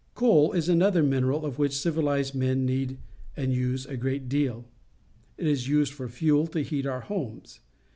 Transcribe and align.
Coal 0.15 0.53
is 0.53 0.67
another 0.67 1.03
mineral 1.03 1.45
of 1.45 1.59
which 1.59 1.73
civihzed 1.73 2.33
men 2.33 2.65
need 2.65 2.97
and 3.37 3.53
use 3.53 3.85
a 3.85 3.95
great 3.95 4.27
deal. 4.27 4.65
It 5.37 5.45
is 5.45 5.67
used 5.67 5.93
for 5.93 6.09
fuel 6.09 6.47
to 6.47 6.63
heat 6.63 6.87
our 6.87 7.01
homes. 7.01 7.59